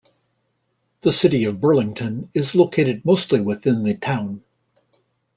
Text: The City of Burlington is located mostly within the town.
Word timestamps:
The 1.01 1.11
City 1.11 1.43
of 1.43 1.61
Burlington 1.61 2.31
is 2.33 2.55
located 2.55 3.05
mostly 3.05 3.39
within 3.39 3.83
the 3.83 3.93
town. 3.95 4.43